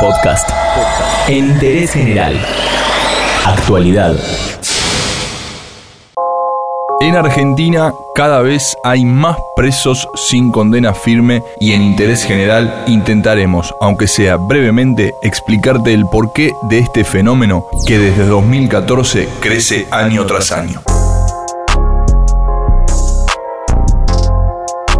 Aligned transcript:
Podcast. 0.00 0.50
Interés 1.28 1.92
general. 1.92 2.34
Actualidad. 3.46 4.14
En 7.00 7.16
Argentina 7.16 7.92
cada 8.14 8.40
vez 8.42 8.76
hay 8.84 9.04
más 9.04 9.36
presos 9.54 10.08
sin 10.14 10.50
condena 10.50 10.92
firme 10.92 11.42
y 11.60 11.72
en 11.72 11.82
interés 11.82 12.24
general 12.24 12.84
intentaremos, 12.86 13.74
aunque 13.80 14.06
sea 14.06 14.36
brevemente, 14.36 15.14
explicarte 15.22 15.94
el 15.94 16.06
porqué 16.06 16.52
de 16.62 16.78
este 16.78 17.04
fenómeno 17.04 17.66
que 17.86 17.98
desde 17.98 18.26
2014 18.26 19.28
crece 19.40 19.86
año 19.90 20.26
tras 20.26 20.52
año. 20.52 20.82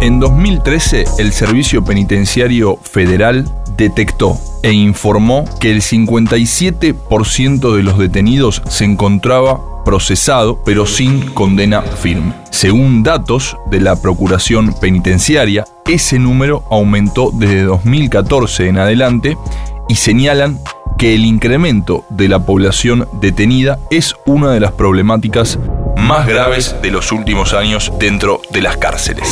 En 0.00 0.20
2013, 0.20 1.04
el 1.18 1.32
Servicio 1.32 1.82
Penitenciario 1.82 2.76
Federal 2.82 3.46
detectó 3.76 4.38
e 4.62 4.72
informó 4.72 5.44
que 5.60 5.70
el 5.70 5.82
57% 5.82 7.76
de 7.76 7.82
los 7.82 7.98
detenidos 7.98 8.62
se 8.68 8.84
encontraba 8.84 9.60
procesado 9.84 10.62
pero 10.64 10.86
sin 10.86 11.32
condena 11.32 11.82
firme. 11.82 12.34
Según 12.50 13.02
datos 13.02 13.56
de 13.70 13.80
la 13.80 14.00
Procuración 14.00 14.74
Penitenciaria, 14.80 15.64
ese 15.86 16.18
número 16.18 16.64
aumentó 16.70 17.30
desde 17.32 17.62
2014 17.62 18.68
en 18.68 18.78
adelante 18.78 19.36
y 19.88 19.96
señalan 19.96 20.58
que 20.98 21.14
el 21.14 21.24
incremento 21.26 22.04
de 22.08 22.28
la 22.28 22.46
población 22.46 23.08
detenida 23.20 23.78
es 23.90 24.14
una 24.24 24.52
de 24.52 24.60
las 24.60 24.72
problemáticas 24.72 25.58
más 25.96 26.26
graves 26.26 26.76
de 26.82 26.90
los 26.90 27.12
últimos 27.12 27.52
años 27.52 27.92
dentro 27.98 28.40
de 28.50 28.62
las 28.62 28.76
cárceles. 28.76 29.28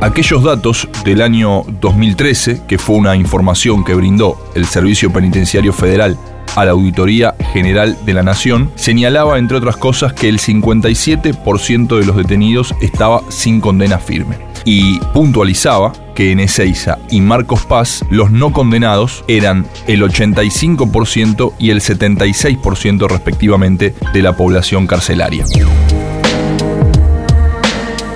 Aquellos 0.00 0.42
datos 0.42 0.88
del 1.04 1.20
año 1.20 1.62
2013, 1.82 2.62
que 2.66 2.78
fue 2.78 2.96
una 2.96 3.16
información 3.16 3.84
que 3.84 3.92
brindó 3.94 4.38
el 4.54 4.64
Servicio 4.64 5.12
Penitenciario 5.12 5.74
Federal 5.74 6.16
a 6.56 6.64
la 6.64 6.70
Auditoría 6.70 7.34
General 7.52 7.98
de 8.06 8.14
la 8.14 8.22
Nación, 8.22 8.70
señalaba, 8.76 9.38
entre 9.38 9.58
otras 9.58 9.76
cosas, 9.76 10.14
que 10.14 10.30
el 10.30 10.38
57% 10.38 11.98
de 11.98 12.06
los 12.06 12.16
detenidos 12.16 12.74
estaba 12.80 13.20
sin 13.28 13.60
condena 13.60 13.98
firme. 13.98 14.38
Y 14.64 14.98
puntualizaba 15.12 15.92
que 16.14 16.32
en 16.32 16.40
Ezeiza 16.40 16.96
y 17.10 17.20
Marcos 17.20 17.66
Paz 17.66 18.02
los 18.08 18.30
no 18.30 18.54
condenados 18.54 19.22
eran 19.28 19.66
el 19.86 20.02
85% 20.02 21.52
y 21.58 21.70
el 21.70 21.82
76% 21.82 23.06
respectivamente 23.06 23.94
de 24.14 24.22
la 24.22 24.34
población 24.34 24.86
carcelaria. 24.86 25.44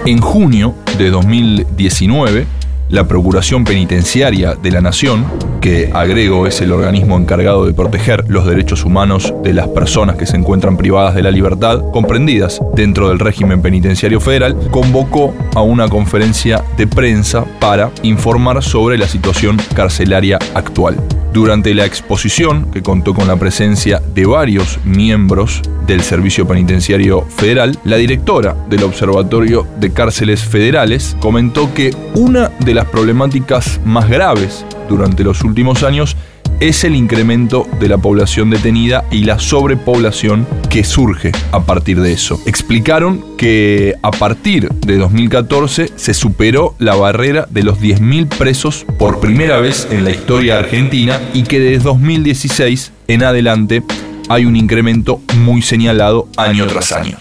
En 0.07 0.21
junio 0.21 0.75
de 0.99 1.11
2019, 1.11 2.47
la 2.89 3.09
Procuración 3.09 3.65
Penitenciaria 3.65 4.55
de 4.55 4.71
la 4.71 4.81
Nación, 4.81 5.25
que 5.61 5.91
agrego 5.93 6.47
es 6.47 6.61
el 6.61 6.71
organismo 6.71 7.17
encargado 7.17 7.67
de 7.67 7.73
proteger 7.73 8.25
los 8.29 8.47
derechos 8.47 8.85
humanos 8.85 9.35
de 9.43 9.55
las 9.55 9.69
personas 9.69 10.17
que 10.17 10.27
se 10.27 10.37
encuentran 10.37 10.77
privadas 10.77 11.15
de 11.15 11.23
la 11.23 11.31
libertad, 11.31 11.83
comprendidas 11.93 12.61
dentro 12.75 13.09
del 13.09 13.19
régimen 13.19 13.63
penitenciario 13.63 14.21
federal, 14.21 14.57
convocó 14.71 15.35
a 15.55 15.63
una 15.63 15.89
conferencia 15.89 16.63
de 16.77 16.87
prensa 16.87 17.45
para 17.59 17.91
informar 18.03 18.63
sobre 18.63 18.97
la 18.97 19.09
situación 19.09 19.57
carcelaria 19.75 20.39
actual. 20.55 20.97
Durante 21.35 21.75
la 21.75 21.85
exposición, 21.85 22.71
que 22.71 22.81
contó 22.81 23.13
con 23.13 23.27
la 23.27 23.35
presencia 23.35 24.01
de 24.15 24.25
varios 24.25 24.79
miembros 24.85 25.63
del 25.85 26.01
Servicio 26.01 26.47
Penitenciario 26.47 27.23
Federal, 27.23 27.77
la 27.83 27.97
directora 27.97 28.55
del 28.71 28.85
Observatorio 28.85 29.67
de 29.81 29.93
Cárceles 29.93 30.45
Federales 30.45 31.17
comentó 31.19 31.75
que 31.75 31.93
una 32.15 32.51
de 32.61 32.75
las 32.75 32.85
problemáticas 32.85 33.81
más 33.85 34.09
graves 34.09 34.65
durante 34.89 35.25
los 35.25 35.43
últimos 35.43 35.83
años 35.83 36.17
es 36.61 36.85
el 36.85 36.95
incremento 36.95 37.67
de 37.81 37.89
la 37.89 37.99
población 37.99 38.51
detenida 38.51 39.05
y 39.11 39.25
la 39.25 39.39
sobrepoblación 39.39 40.47
que 40.71 40.85
surge 40.85 41.33
a 41.53 41.65
partir 41.65 42.01
de 42.01 42.13
eso. 42.13 42.41
Explicaron 42.47 43.25
que 43.37 43.95
a 44.03 44.11
partir 44.11 44.69
de 44.71 44.97
2014 44.99 45.91
se 45.97 46.15
superó 46.15 46.75
la 46.79 46.95
barrera 46.95 47.47
de 47.51 47.63
los 47.63 47.79
10.000 47.81 48.29
presos 48.29 48.87
por 48.99 49.21
primera 49.21 49.61
vez 49.61 49.89
en 49.91 50.05
la 50.05 50.11
historia 50.11 50.59
argentina 50.59 51.21
y 51.33 51.43
que 51.45 51.61
desde 51.61 51.85
2016 51.85 52.93
en 53.09 53.23
adelante 53.23 53.83
hay 54.29 54.47
un 54.47 54.57
incremento 54.57 55.21
muy 55.39 55.63
señalado 55.63 56.29
año 56.37 56.67
tras 56.67 56.93
año. 56.93 57.19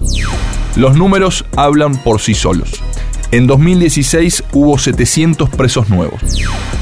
Los 0.75 0.95
números 0.95 1.45
hablan 1.55 1.95
por 1.97 2.19
sí 2.19 2.33
solos. 2.33 2.81
En 3.33 3.47
2016 3.47 4.43
hubo 4.53 4.77
700 4.77 5.49
presos 5.49 5.89
nuevos. 5.89 6.21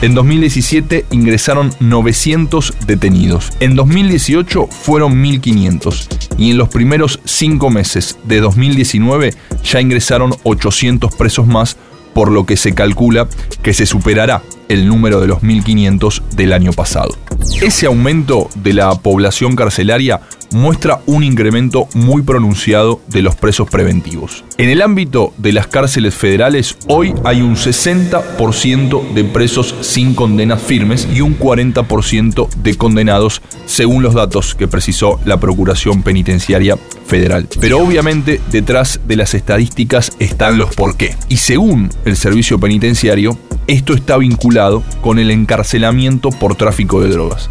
En 0.02 0.14
2017 0.14 1.06
ingresaron 1.12 1.74
900 1.80 2.74
detenidos. 2.86 3.54
En 3.62 3.78
2018 3.78 4.68
fueron 4.68 5.22
1500. 5.22 6.10
Y 6.38 6.52
en 6.52 6.58
los 6.58 6.68
primeros 6.68 7.22
5 7.24 7.70
meses 7.70 8.18
de 8.26 8.42
2019 8.42 9.34
ya 9.64 9.80
ingresaron 9.80 10.34
800 10.44 11.16
presos 11.16 11.48
más, 11.48 11.78
por 12.14 12.30
lo 12.30 12.46
que 12.46 12.58
se 12.58 12.74
calcula 12.74 13.30
que 13.64 13.74
se 13.74 13.86
superará 13.86 14.44
el 14.68 14.90
número 14.90 15.22
de 15.22 15.28
los 15.28 15.44
1500 15.44 16.22
del 16.36 16.52
año 16.52 16.74
pasado. 16.74 17.16
Ese 17.62 17.86
aumento 17.86 18.50
de 18.56 18.74
la 18.74 18.94
población 18.96 19.56
carcelaria 19.56 20.20
muestra 20.52 21.02
un 21.06 21.24
incremento 21.24 21.88
muy 21.94 22.22
pronunciado 22.22 23.02
de 23.08 23.22
los 23.22 23.36
presos 23.36 23.70
preventivos. 23.70 24.44
En 24.58 24.70
el 24.70 24.82
ámbito 24.82 25.34
de 25.38 25.54
las 25.54 25.68
cárceles 25.68 26.14
federales, 26.16 26.78
hoy 26.88 27.14
hay 27.24 27.42
un 27.42 27.56
60% 27.56 29.14
de 29.14 29.24
presos 29.24 29.76
sin 29.82 30.14
condenas 30.14 30.62
firmes 30.62 31.08
y 31.14 31.22
un 31.22 31.38
40% 31.38 32.50
de 32.50 32.76
condenados, 32.76 33.42
según 33.66 34.04
los 34.04 34.14
datos 34.14 34.56
que 34.56 34.68
precisó 34.68 35.20
la 35.26 35.40
Procuración 35.40 36.04
Penitenciaria 36.04 36.78
Federal. 37.06 37.48
Pero 37.60 37.80
obviamente 37.80 38.42
detrás 38.52 39.00
de 39.08 39.16
las 39.16 39.34
estadísticas 39.34 40.12
están 40.20 40.58
los 40.58 40.76
por 40.76 40.98
qué. 40.98 41.16
Y 41.30 41.38
según 41.38 41.90
el 42.06 42.16
Servicio 42.16 42.60
Penitenciario, 42.60 43.38
esto 43.68 43.94
está 43.94 44.18
vinculado 44.18 44.84
con 45.02 45.20
el 45.20 45.32
encarcelamiento 45.32 46.30
por 46.30 46.56
tráfico 46.56 47.02
de 47.02 47.10
drogas. 47.10 47.50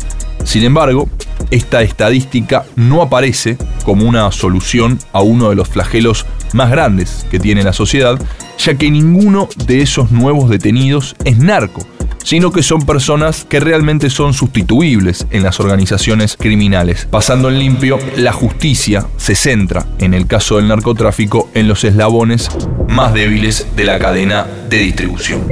Sin 0.50 0.65
embargo, 0.65 1.09
esta 1.53 1.81
estadística 1.83 2.65
no 2.75 3.03
aparece 3.03 3.56
como 3.84 4.05
una 4.05 4.33
solución 4.33 4.99
a 5.12 5.21
uno 5.21 5.49
de 5.49 5.55
los 5.55 5.69
flagelos 5.69 6.27
más 6.55 6.72
grandes 6.72 7.25
que 7.31 7.38
tiene 7.38 7.62
la 7.62 7.72
sociedad, 7.72 8.21
ya 8.59 8.75
que 8.75 8.91
ninguno 8.91 9.49
de 9.66 9.81
esos 9.81 10.10
nuevos 10.10 10.50
detenidos 10.50 11.15
es 11.25 11.39
narco, 11.39 11.87
sino 12.25 12.50
que 12.50 12.65
son 12.65 12.84
personas 12.84 13.47
que 13.49 13.60
realmente 13.60 14.10
son 14.10 14.34
sustituibles 14.34 15.25
en 15.31 15.44
las 15.44 15.60
organizaciones 15.60 16.37
criminales. 16.37 17.06
Pasando 17.09 17.49
en 17.49 17.60
limpio, 17.60 18.00
la 18.16 18.33
justicia 18.33 19.06
se 19.19 19.37
centra, 19.37 19.87
en 20.00 20.15
el 20.15 20.27
caso 20.27 20.56
del 20.56 20.66
narcotráfico, 20.66 21.49
en 21.55 21.69
los 21.69 21.84
eslabones 21.84 22.50
más 22.89 23.15
débiles 23.15 23.69
de 23.77 23.84
la 23.84 24.00
cadena 24.00 24.49
de 24.69 24.78
distribución. 24.78 25.43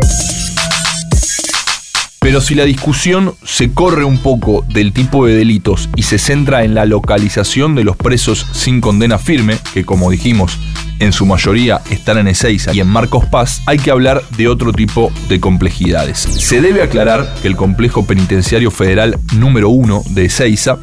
Pero 2.28 2.42
si 2.42 2.54
la 2.54 2.64
discusión 2.64 3.32
se 3.42 3.72
corre 3.72 4.04
un 4.04 4.18
poco 4.18 4.62
del 4.68 4.92
tipo 4.92 5.24
de 5.24 5.34
delitos 5.34 5.88
y 5.96 6.02
se 6.02 6.18
centra 6.18 6.62
en 6.62 6.74
la 6.74 6.84
localización 6.84 7.74
de 7.74 7.84
los 7.84 7.96
presos 7.96 8.46
sin 8.52 8.82
condena 8.82 9.16
firme, 9.16 9.56
que 9.72 9.86
como 9.86 10.10
dijimos, 10.10 10.58
en 10.98 11.14
su 11.14 11.24
mayoría 11.24 11.80
están 11.88 12.18
en 12.18 12.28
Ezeiza 12.28 12.74
y 12.74 12.80
en 12.80 12.86
Marcos 12.86 13.24
Paz, 13.24 13.62
hay 13.64 13.78
que 13.78 13.90
hablar 13.90 14.22
de 14.36 14.46
otro 14.46 14.74
tipo 14.74 15.10
de 15.30 15.40
complejidades. 15.40 16.18
Se 16.18 16.60
debe 16.60 16.82
aclarar 16.82 17.34
que 17.40 17.48
el 17.48 17.56
complejo 17.56 18.04
penitenciario 18.04 18.70
federal 18.70 19.18
número 19.34 19.70
1 19.70 20.02
de 20.10 20.26
Ezeiza 20.26 20.76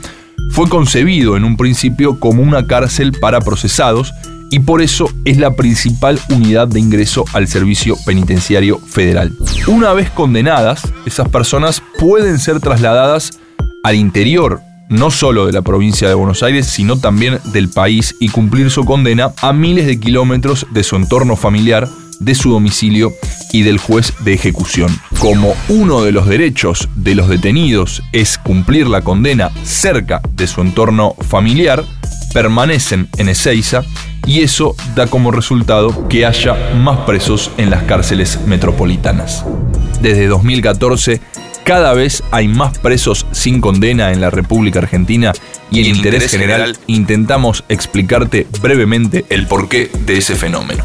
fue 0.50 0.68
concebido 0.68 1.38
en 1.38 1.44
un 1.44 1.58
principio 1.58 2.20
como 2.20 2.42
una 2.42 2.66
cárcel 2.66 3.12
para 3.12 3.40
procesados 3.40 4.16
y 4.52 4.60
por 4.60 4.82
eso 4.82 5.10
es 5.26 5.38
la 5.38 5.56
principal 5.56 6.20
unidad 6.30 6.68
de 6.68 6.80
ingreso 6.80 7.26
al 7.34 7.48
servicio 7.48 7.98
penitenciario 8.06 8.80
federal. 8.80 9.34
Una 9.68 9.94
vez 9.94 10.10
condenadas, 10.10 10.82
esas 11.06 11.30
personas 11.30 11.82
pueden 12.00 12.40
ser 12.40 12.60
trasladadas 12.60 13.40
al 13.84 13.96
interior 13.96 14.62
no 14.90 15.12
solo 15.12 15.46
de 15.46 15.52
la 15.52 15.62
provincia 15.62 16.08
de 16.08 16.14
Buenos 16.14 16.44
Aires, 16.44 16.68
sino 16.68 16.98
también 16.98 17.40
del 17.46 17.70
país 17.70 18.16
y 18.20 18.30
cumplir 18.30 18.70
su 18.70 18.86
condena 18.86 19.32
a 19.42 19.54
miles 19.54 19.88
de 19.88 20.00
kilómetros 20.00 20.68
de 20.72 20.84
su 20.84 20.96
entorno 20.96 21.36
familiar, 21.36 21.88
de 22.20 22.36
su 22.36 22.52
domicilio 22.52 23.12
y 23.52 23.64
del 23.64 23.78
juez 23.78 24.14
de 24.24 24.34
ejecución. 24.34 24.96
Como 25.20 25.56
uno 25.70 26.04
de 26.04 26.12
los 26.12 26.28
derechos 26.28 26.88
de 26.96 27.16
los 27.16 27.30
detenidos 27.30 28.04
es 28.12 28.38
cumplir 28.38 28.88
la 28.88 29.02
condena 29.02 29.52
cerca 29.64 30.22
de 30.32 30.48
su 30.48 30.62
entorno 30.62 31.16
familiar, 31.28 31.84
permanecen 32.34 33.10
en 33.18 33.30
Ezeiza 33.30 33.84
y 34.26 34.42
eso 34.42 34.76
da 34.96 35.08
como 35.08 35.32
resultado 35.32 36.08
que 36.08 36.26
haya 36.26 36.56
más 36.76 37.00
presos 37.00 37.52
en 37.58 37.70
las 37.70 37.84
cárceles 37.84 38.40
metropolitanas. 38.46 39.46
Desde 40.02 40.28
2014, 40.28 41.22
cada 41.64 41.94
vez 41.94 42.24
hay 42.32 42.48
más 42.48 42.78
presos 42.78 43.26
sin 43.32 43.62
condena 43.62 44.12
en 44.12 44.22
la 44.22 44.30
República 44.30 44.80
Argentina 44.80 45.34
y 45.72 45.82
en, 45.82 45.96
interés, 45.96 46.30
general 46.30 46.78
intentamos 46.86 47.64
explicarte 47.70 48.46
brevemente 48.62 49.26
el 49.30 49.48
porqué 49.48 49.90
de 50.06 50.18
ese 50.18 50.36
fenómeno. 50.36 50.84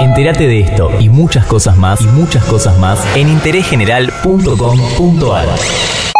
Entérate 0.00 0.46
de 0.46 0.60
esto 0.60 0.92
y 1.00 1.08
muchas 1.08 1.44
cosas 1.46 1.76
más 1.76 2.00
y 2.00 2.06
muchas 2.06 2.44
cosas 2.44 2.78
más 2.78 3.04
en 3.16 3.28
interésgeneral.com.ar. 3.28 6.17